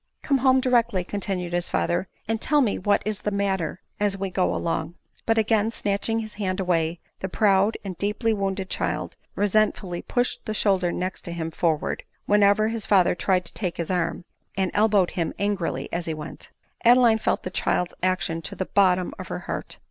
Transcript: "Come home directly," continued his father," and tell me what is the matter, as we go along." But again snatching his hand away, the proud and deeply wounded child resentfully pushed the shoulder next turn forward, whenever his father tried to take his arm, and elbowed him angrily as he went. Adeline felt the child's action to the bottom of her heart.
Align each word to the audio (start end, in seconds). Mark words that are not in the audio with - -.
"Come 0.23 0.39
home 0.39 0.59
directly," 0.61 1.03
continued 1.03 1.53
his 1.53 1.69
father," 1.69 2.07
and 2.27 2.41
tell 2.41 2.59
me 2.61 2.79
what 2.79 3.03
is 3.05 3.21
the 3.21 3.29
matter, 3.29 3.81
as 3.99 4.17
we 4.17 4.31
go 4.31 4.51
along." 4.55 4.95
But 5.27 5.37
again 5.37 5.69
snatching 5.69 6.21
his 6.21 6.33
hand 6.41 6.59
away, 6.59 6.99
the 7.19 7.29
proud 7.29 7.77
and 7.85 7.95
deeply 7.99 8.33
wounded 8.33 8.67
child 8.67 9.15
resentfully 9.35 10.01
pushed 10.01 10.43
the 10.47 10.55
shoulder 10.55 10.91
next 10.91 11.25
turn 11.25 11.51
forward, 11.51 12.01
whenever 12.25 12.69
his 12.69 12.87
father 12.87 13.13
tried 13.13 13.45
to 13.45 13.53
take 13.53 13.77
his 13.77 13.91
arm, 13.91 14.25
and 14.57 14.71
elbowed 14.73 15.11
him 15.11 15.35
angrily 15.37 15.87
as 15.93 16.07
he 16.07 16.15
went. 16.15 16.49
Adeline 16.83 17.19
felt 17.19 17.43
the 17.43 17.51
child's 17.51 17.93
action 18.01 18.41
to 18.41 18.55
the 18.55 18.65
bottom 18.65 19.13
of 19.19 19.27
her 19.27 19.41
heart. 19.41 19.77